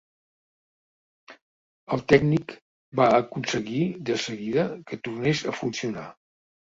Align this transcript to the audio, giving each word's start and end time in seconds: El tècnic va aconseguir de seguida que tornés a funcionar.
El 1.97 2.01
tècnic 2.13 2.57
va 3.01 3.09
aconseguir 3.17 3.85
de 4.11 4.17
seguida 4.25 4.65
que 4.89 5.01
tornés 5.09 5.45
a 5.53 5.59
funcionar. 5.63 6.09